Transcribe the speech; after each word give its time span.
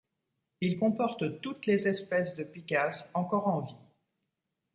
Il 0.61 0.79
comporte 0.79 1.41
toutes 1.41 1.67
les 1.67 1.87
espèces 1.87 2.35
de 2.35 2.43
pikas 2.43 3.07
encore 3.13 3.47
en 3.47 3.59
vie. 3.61 3.75